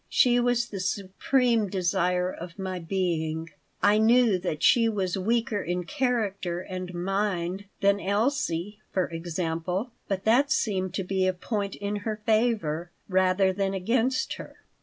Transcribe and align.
She 0.09 0.39
was 0.39 0.69
the 0.69 0.79
supreme 0.79 1.69
desire 1.69 2.33
of 2.33 2.57
my 2.57 2.79
being. 2.79 3.51
I 3.83 3.99
knew 3.99 4.39
that 4.39 4.63
she 4.63 4.89
was 4.89 5.15
weaker 5.15 5.61
in 5.61 5.83
character 5.83 6.59
and 6.59 6.91
mind 6.95 7.65
than 7.81 7.99
Elsie, 7.99 8.79
for 8.91 9.07
example, 9.09 9.91
but 10.07 10.23
that 10.23 10.51
seemed 10.51 10.95
to 10.95 11.03
be 11.03 11.27
a 11.27 11.33
point 11.33 11.75
in 11.75 11.97
her 11.97 12.19
favor 12.25 12.89
rather 13.07 13.53
than 13.53 13.75
against 13.75 14.33
her. 14.41 14.57